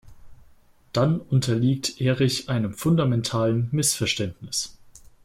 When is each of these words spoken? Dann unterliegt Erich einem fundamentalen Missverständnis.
Dann 0.93 1.19
unterliegt 1.21 2.01
Erich 2.01 2.49
einem 2.49 2.73
fundamentalen 2.73 3.69
Missverständnis. 3.71 4.75